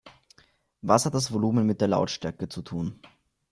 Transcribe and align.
Was 0.81 1.05
hat 1.05 1.13
das 1.13 1.31
Volumen 1.31 1.67
mit 1.67 1.79
der 1.79 1.87
Lautstärke 1.87 2.49
zu 2.49 2.63
tun? 2.63 2.99